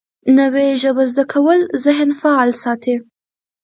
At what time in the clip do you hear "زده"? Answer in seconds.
1.11-1.23